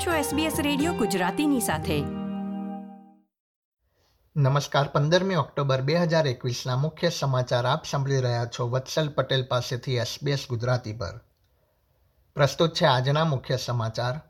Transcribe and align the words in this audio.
આપ 0.00 0.06
છો 0.06 0.36
SBS 0.36 0.62
radio 0.62 0.92
ગુજરાતીની 0.92 1.60
સાથે. 1.60 2.00
નમસ્કાર, 4.36 4.88
પંદરમી 4.88 5.34
ઓક્ટોબર 5.34 5.80
બે 5.80 5.94
હજાર 5.94 6.26
એકવીસના 6.26 6.76
મુખ્ય 6.76 7.10
સમાચાર 7.10 7.66
આપ 7.66 7.84
સાંભળી 7.84 8.20
રહ્યા 8.20 8.46
છો 8.46 8.68
વત્સલ 8.68 9.08
પટેલ 9.08 9.44
પાસેથી 9.44 9.96
એસબીએસ 9.96 10.46
ગુજરાતી 10.50 10.92
પર. 10.92 11.20
પ્રસ્તુત 12.34 12.74
છે 12.74 12.84
આજના 12.84 13.24
મુખ્ય 13.24 13.56
સમાચાર. 13.56 14.20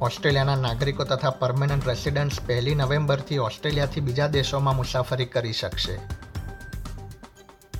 ઓસ્ટ્રેલિયાના 0.00 0.54
નાગરિકો 0.54 1.04
તથા 1.04 1.30
પરમેનન્ટ 1.30 1.88
રેસિડન્ટ્સ 1.88 2.40
પહેલી 2.46 2.74
નવેમ્બરથી 2.74 3.38
ઓસ્ટ્રેલિયાથી 3.38 4.00
બીજા 4.00 4.26
દેશોમાં 4.26 4.76
મુસાફરી 4.76 5.24
કરી 5.24 5.52
શકશે. 5.52 6.00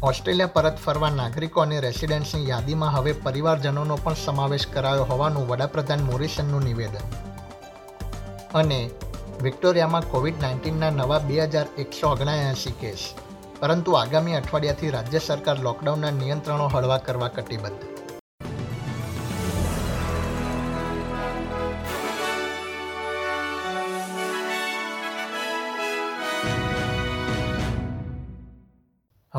ઓસ્ટ્રેલિયા 0.03 0.47
પરત 0.47 0.77
ફરવા 0.77 1.11
નાગરિકો 1.11 1.61
અને 1.61 1.81
રેસિડેન્ટ્સની 1.81 2.49
યાદીમાં 2.49 2.93
હવે 2.93 3.13
પરિવારજનોનો 3.13 3.97
પણ 3.97 4.15
સમાવેશ 4.15 4.67
કરાયો 4.67 5.05
હોવાનું 5.05 5.49
વડાપ્રધાન 5.49 6.01
મોરિસનનું 6.01 6.63
નિવેદન. 6.63 7.05
અને 8.55 8.91
વિક્ટોરિયામાં 9.43 10.11
કોવિડ 10.11 10.35
નાઇન્ટીનના 10.43 10.91
નવા 10.91 11.19
બે 11.19 11.41
હજાર 11.41 11.67
એકસો 11.79 12.09
ઓગણએંસી 12.09 12.71
કેસ. 12.71 13.15
પરંતુ 13.61 13.93
આગામી 13.93 14.35
અઠવાડિયાથી 14.35 14.91
રાજ્ય 14.91 15.19
સરકાર 15.19 15.59
લોકડાઉનના 15.59 16.11
નિયંત્રણો 16.11 16.67
હળવા 16.67 16.99
કરવા 16.99 17.29
કટિબદ્ધ. 17.29 17.90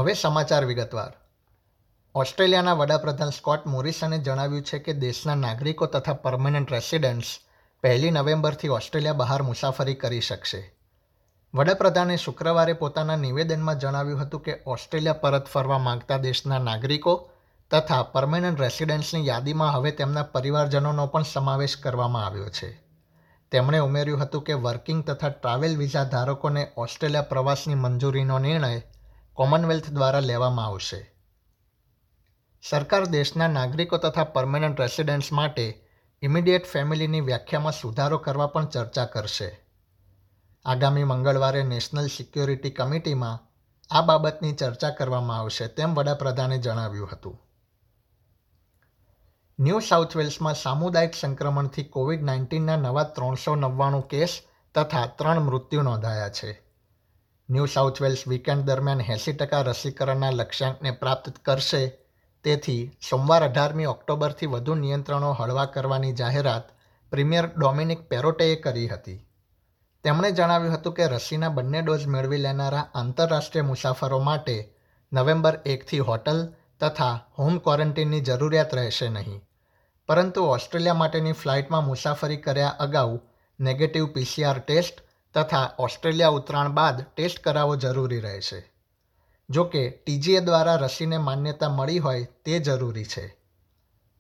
હવે 0.02 0.14
સમાચાર 0.14 0.66
વિગતવાર. 0.66 1.14
ઓસ્ટ્રેલિયાના 2.16 2.74
વડાપ્રધાન 2.74 3.30
સ્કોટ 3.30 3.68
મોરિસને 3.68 4.18
જણાવ્યું 4.18 4.64
છે 4.64 4.80
કે 4.80 4.94
દેશના 4.94 5.36
નાગરિકો 5.36 5.86
તથા 5.86 6.14
પરમનન્ટ 6.14 6.72
રેસિડેન્ટ્સ 6.72 7.26
પહેલી 7.82 8.12
નવેમ્બરથી 8.12 8.68
ઓસ્ટ્રેલિયા 8.68 9.14
બહાર 9.14 9.42
મુસાફરી 9.42 9.94
કરી 9.96 10.22
શકશે. 10.22 10.76
વડાપ્રધાને 11.54 12.18
શુક્રવારે 12.18 12.74
પોતાના 12.74 13.16
નિવેદનમાં 13.16 13.80
જણાવ્યું 13.80 14.22
હતું 14.22 14.42
કે 14.42 14.60
ઓસ્ટ્રેલિયા 14.66 15.14
પરત 15.14 15.46
ફરવા 15.46 15.78
માંગતા 15.78 16.18
દેશના 16.18 16.58
નાગરિકો 16.58 17.30
તથા 17.72 18.04
પરમેનન્ટ 18.04 18.62
રેસિડેન્ટ્સની 18.62 19.28
યાદીમાં 19.28 19.74
હવે 19.74 19.92
તેમના 19.92 20.24
પરિવારજનોનો 20.24 21.08
પણ 21.08 21.24
સમાવેશ 21.24 21.78
કરવામાં 21.78 22.26
આવ્યો 22.26 22.50
છે. 22.50 22.82
તેમણે 23.52 23.80
ઉમેર્યું 23.80 24.22
હતું 24.22 24.44
કે 24.44 24.54
વર્કિંગ 24.54 25.04
તથા 25.04 25.30
ટ્રાવેલ 25.30 25.78
વિઝા 25.78 26.04
ધારકોને 26.04 26.72
ઓસ્ટ્રેલિયા 26.78 27.22
પ્રવાસની 27.22 27.76
મંજૂરીનો 27.76 28.40
નિર્ણય 28.40 28.82
કોમનવેલ્થ 29.34 29.90
દ્વારા 29.90 30.20
લેવામાં 30.20 30.66
આવશે. 30.66 31.16
સરકાર 32.70 33.06
દેશના 33.06 33.48
નાગરિકો 33.48 33.98
તથા 33.98 34.24
પરમેનન્ટ 34.24 34.80
રેસિડેન્ટ્સ 34.80 35.32
માટે 35.32 35.84
ઇમિડિયેટ 36.22 36.66
ફેમિલીની 36.66 37.22
વ્યાખ્યામાં 37.22 37.74
સુધારો 37.74 38.18
કરવા 38.18 38.48
પણ 38.48 38.66
ચર્ચા 38.66 39.06
કરશે. 39.06 39.66
આગામી 40.66 41.04
મંગળવારે 41.04 41.64
નેશનલ 41.64 42.08
સિક્યોરિટી 42.08 42.70
કમિટીમાં 42.70 43.40
આ 43.92 44.02
બાબતની 44.02 44.54
ચર્ચા 44.54 44.90
કરવામાં 44.90 45.38
આવશે 45.38 45.68
તેમ 45.68 45.96
વડાપ્રધાને 45.96 46.58
જણાવ્યું 46.58 47.10
હતું. 47.12 47.42
ન્યૂ 49.60 49.80
સાઉથ 49.80 50.18
વેલ્સમાં 50.18 50.56
સામુદાયિક 50.56 51.14
સંક્રમણથી 51.14 51.84
કોવિડ 51.84 52.22
નાઇન્ટીનના 52.22 52.76
નવા 52.76 53.04
ત્રણસો 53.04 53.56
નવ્વાણું 53.56 54.08
કેસ 54.08 54.42
તથા 54.76 55.06
ત્રણ 55.06 55.40
મૃત્યુ 55.40 55.82
નોંધાયા 55.82 56.30
છે. 56.30 56.71
ન્યૂ 57.52 57.66
સાઉથ 57.66 58.02
વેલ્સ 58.02 58.28
વીકેન્ડ 58.28 58.64
દરમિયાન 58.64 59.02
એંસી 59.02 59.34
ટકા 59.34 59.62
રસીકરણના 59.62 60.30
લક્ષ્યાંકને 60.30 60.92
પ્રાપ્ત 60.92 61.34
કરશે. 61.46 61.98
તેથી 62.44 62.92
સોમવાર 63.10 63.44
અઢારમી 63.44 63.86
ઓક્ટોબરથી 63.86 64.46
વધુ 64.46 64.76
નિયંત્રણો 64.76 65.32
હળવા 65.32 65.66
કરવાની 65.66 66.14
જાહેરાત 66.14 66.70
પ્રીમિયર 67.12 67.46
ડોમિનિક 67.58 68.02
પેરોટેએ 68.02 68.56
કરી 68.56 68.88
હતી. 68.88 69.28
તેમણે 70.04 70.32
જણાવ્યું 70.32 70.74
હતું 70.74 70.94
કે 70.94 71.08
રસીના 71.08 71.50
બંને 71.50 71.82
ડોઝ 71.82 72.08
મેળવી 72.08 72.38
લેનારા 72.38 72.88
આંતરરાષ્ટ્રીય 72.96 73.62
મુસાફરો 73.62 74.20
માટે 74.20 74.74
નવેમ્બર 75.14 75.60
એકથી 75.66 76.00
હોટલ 76.00 76.54
તથા 76.80 77.26
હોમ 77.40 77.58
ક્વોરન્ટીનની 77.58 78.22
જરૂરિયાત 78.22 78.76
રહેશે 78.76 79.10
નહીં. 79.10 79.42
પરંતુ 80.08 80.44
ઓસ્ટ્રેલિયા 80.44 80.94
માટેની 80.94 81.32
ફ્લાઇટમાં 81.32 81.86
મુસાફરી 81.86 82.38
કર્યા 82.38 82.68
અગાઉ 82.68 83.20
નેગેટિવ 83.60 84.08
પીસીઆર 84.08 84.60
ટેસ્ટ 84.60 85.11
તથા 85.34 85.76
ઓસ્ટ્રેલિયા 85.80 86.30
ઉતરાણ 86.30 86.70
બાદ 86.70 87.02
ટેસ્ટ 87.02 87.44
કરાવવો 87.44 87.76
જરૂરી 87.76 88.20
રહેશે 88.20 88.72
જો 89.50 89.64
કે, 89.64 89.90
ટીજીએ 89.90 90.40
દ્વારા 90.40 90.76
રસીને 90.76 91.18
માન્યતા 91.18 91.70
મળી 91.70 92.00
હોય 92.00 92.24
તે 92.24 92.60
જરૂરી 92.60 93.06
છે. 93.06 93.38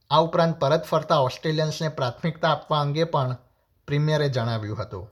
આ 0.10 0.18
ઉપરાંત 0.18 0.60
પરત 0.60 0.84
ફરતા 0.84 1.18
ઓસ્ટ્રેલિયન્સને 1.18 1.90
પ્રાથમિકતા 1.90 2.52
આપવા 2.52 2.80
અંગે 2.80 3.04
પણ 3.04 3.38
પ્રીમિયરે 3.88 4.30
જણાવ્યું 4.30 4.78
હતું. 4.80 5.12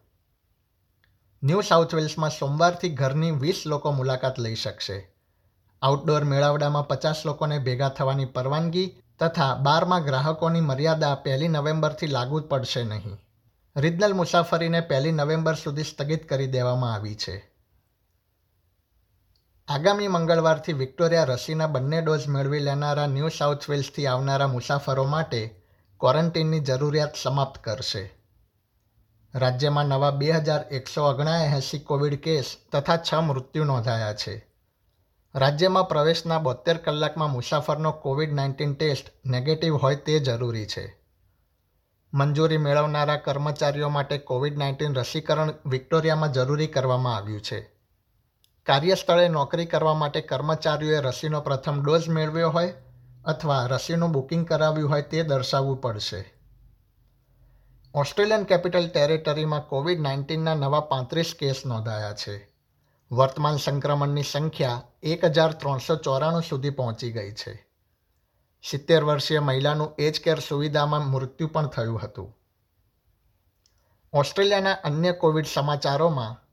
ન્યૂ 1.43 1.61
સાઉથ 1.61 1.95
વેલ્સમાં 1.95 2.29
સોમવારથી 2.29 2.89
ઘરની 2.89 3.31
વીસ 3.31 3.63
લોકો 3.65 3.91
મુલાકાત 3.91 4.39
લઈ 4.39 4.55
શકશે. 4.55 5.13
આઉટડોર 5.81 6.23
મેળાવડામાં 6.23 6.87
પચાસ 6.87 7.25
લોકોને 7.25 7.59
ભેગા 7.59 7.89
થવાની 7.89 8.25
પરવાનગી 8.25 9.01
તથા 9.19 9.55
બારમાં 9.55 10.03
ગ્રાહકોની 10.03 10.61
મર્યાદા 10.61 11.15
પહેલી 11.15 11.47
નવેમ્બરથી 11.47 12.07
લાગુ 12.07 12.41
પડશે 12.41 12.83
નહીં. 12.83 13.17
રિજનલ 13.79 14.13
મુસાફરીને 14.13 14.81
પહેલી 14.81 15.11
નવેમ્બર 15.11 15.55
સુધી 15.55 15.83
સ્થગિત 15.83 16.29
કરી 16.29 16.47
દેવામાં 16.47 16.93
આવી 16.93 17.15
છે. 17.15 17.49
આગામી 19.67 20.07
મંગળવારથી 20.07 20.73
વિક્ટોરિયા 20.73 21.23
રસીના 21.23 21.67
બંને 21.67 22.01
ડોઝ 22.01 22.27
મેળવી 22.27 22.59
લેનારા 22.59 23.07
ન્યૂ 23.07 23.27
સાઉથ 23.27 23.69
વેલ્સથી 23.69 24.07
આવનારા 24.07 24.47
મુસાફરો 24.47 25.03
માટે 25.03 25.55
ક્વોરન્ટીનની 25.99 26.59
જરૂરિયાત 26.59 27.15
સમાપ્ત 27.15 27.63
કરશે. 27.63 28.13
રાજ્યમાં 29.35 29.85
નવા 29.85 30.11
બે 30.11 30.31
હજાર 30.31 30.65
એકસો 30.71 31.03
ઓગણએંસી 31.03 31.79
કોવિડ 31.79 32.21
કેસ 32.21 32.57
તથા 32.71 32.97
છ 32.97 33.13
મૃત્યુ 33.13 33.63
નોંધાયા 33.63 34.13
છે. 34.13 34.47
રાજ્યમાં 35.35 35.89
પ્રવેશના 35.89 36.39
બોતેર 36.39 36.77
કલાકમાં 36.77 37.31
મુસાફરનો 37.31 37.91
કોવિડ 37.91 38.33
નાઇન્ટીન 38.33 38.73
ટેસ્ટ 38.73 39.05
નેગેટિવ 39.25 39.75
હોય 39.75 39.95
તે 39.95 40.19
જરૂરી 40.19 40.65
છે. 40.65 40.98
મંજૂરી 42.13 42.57
મેળવનારા 42.57 43.15
કર્મચારીઓ 43.15 43.89
માટે 43.89 44.17
કોવિડ 44.17 44.57
નાઇન્ટીન 44.57 44.93
રસીકરણ 44.93 45.53
વિક્ટોરિયામાં 45.65 46.31
જરૂરી 46.31 46.67
કરવામાં 46.67 47.15
આવ્યું 47.15 47.41
છે. 47.41 47.71
કાર્યસ્થળે 48.65 49.27
નોકરી 49.29 49.65
કરવા 49.65 49.93
માટે 49.93 50.21
કર્મચારીઓએ 50.21 51.01
રસીનો 51.01 51.41
પ્રથમ 51.41 51.83
ડોઝ 51.83 52.09
મેળવ્યો 52.09 52.49
હોય 52.49 52.73
અથવા 53.25 53.65
રસીનું 53.65 54.11
બુકિંગ 54.11 54.47
કરાવ્યું 54.47 54.89
હોય 54.89 55.01
તે 55.01 55.23
દર્શાવવું 55.23 55.81
પડશે. 55.81 56.33
ઓસ્ટ્રેલિયન 57.93 58.43
કેપિટલ 58.43 58.87
ટેરેટરીમાં 58.87 59.67
કોવિડ 59.67 59.99
નાઇન્ટીનના 59.99 60.53
નવા 60.53 60.79
પાંત્રીસ 60.79 61.35
કેસ 61.39 61.65
નોંધાયા 61.65 62.13
છે. 62.13 62.49
વર્તમાન 63.11 63.57
સંક્રમણની 63.57 64.23
સંખ્યા 64.23 64.81
એક 65.03 65.25
હજાર 65.25 65.51
ત્રણસો 65.51 65.95
ચોરાણું 65.95 66.43
સુધી 66.43 66.69
પહોંચી 66.69 67.11
ગઈ 67.11 67.31
છે. 67.31 67.68
સિત્તેર 68.63 69.03
વર્ષીય 69.03 69.39
મહિલાનું 69.39 69.95
એજ 69.99 70.21
કેર 70.21 70.39
સુવિધામાં 70.39 71.07
મૃત્યુ 71.07 71.47
પણ 71.47 71.67
થયું 71.67 72.01
હતું. 72.01 72.37
ઓસ્ટ્રેલિયાના 74.13 74.73
અન્ય 74.73 75.11
કોવિડ 75.11 75.45
સમાચારોમાં, 75.45 76.49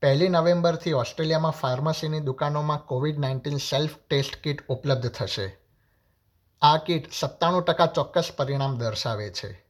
પહેલી 0.00 0.28
નવેમ્બરથી 0.28 0.92
ઓસ્ટ્રેલિયામાં 0.92 1.52
ફાર્મસીની 1.52 2.20
દુકાનોમાં 2.20 2.78
COVID 2.78 3.18
nineteen 3.18 3.56
self 3.56 3.90
test 4.08 4.42
kit 4.42 4.66
ઉપલબ્ધ 4.66 5.10
થશે. 5.10 5.58
આ 6.62 6.76
કિટ 6.76 7.12
સત્તાણું 7.12 7.64
ટકા 7.64 7.86
ચોક્કસ 7.86 8.30
પરિણામ 8.36 8.78
દર્શાવે 8.78 9.30
છે. 9.30 9.64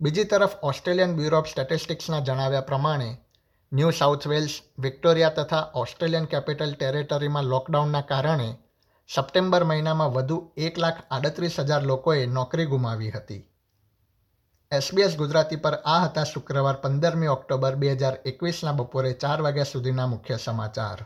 બીજી 0.00 0.24
તરફ 0.24 0.50
ઓસ્ટ્રેલિયન 0.62 1.16
બ્યુરો 1.16 1.38
ઓફ 1.38 1.48
સ્ટેટિસ્ટિક્સના 1.48 2.20
જણાવ્યા 2.20 2.60
પ્રમાણે, 2.60 3.16
ન્યૂ 3.72 3.90
સાઉથ 3.90 4.26
વેલ્સ, 4.26 4.60
વિક્ટોરિયા 4.78 5.30
તથા 5.30 5.70
ઓસ્ટ્રેલિયન 5.74 6.24
કેપિટલ 6.24 6.72
ટેરેટરીમાં 6.74 7.44
લોકડાઉનના 7.44 8.00
કારણે 8.00 8.56
સપ્ટેમ્બર 9.14 9.64
મહિનામાં 9.64 10.12
વધુ 10.12 10.52
એક 10.56 10.78
લાખ 10.78 10.96
આડત્રીસ 11.10 11.60
હજાર 11.60 11.82
લોકોએ 11.82 12.26
નોકરી 12.26 12.66
ગુમાવી 12.66 13.10
હતી. 13.10 13.50
એસબીએસ 14.72 15.16
ગુજરાતી 15.16 15.56
પર 15.56 15.74
આ 15.74 16.04
હતા 16.04 16.24
શુક્રવાર 16.24 16.74
પંદરમી 16.74 17.26
ઓક્ટોબર 17.26 17.74
બે 17.74 17.92
હજાર 17.92 18.16
એકવીસના 18.26 18.72
બપોરે 18.72 19.12
ચાર 19.12 19.42
વાગ્યા 19.42 19.64
સુધીના 19.64 20.06
મુખ્ય 20.06 20.36
સમાચાર. 20.36 21.04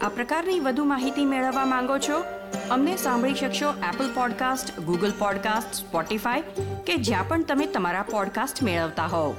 આ 0.00 0.08
પ્રકારની 0.08 0.60
વધુ 0.60 0.84
માહિતી 0.84 1.24
મેળવવા 1.24 1.64
માંગો 1.64 1.98
છો? 1.98 2.24
અમને 2.70 2.96
સાંભળી 2.96 3.34
શકશો 3.34 3.70
Apple 3.70 4.14
podcast 4.14 4.80
Google 4.80 5.12
podcast 5.18 5.74
Spotify 5.74 6.40
કે 6.86 6.96
જ્યાં 6.96 7.28
પણ 7.28 7.44
તમે 7.44 7.66
તમારા 7.66 8.02
પોડકાસ્ટ 8.02 8.62
મેળવતા 8.62 9.06
હોવ. 9.06 9.34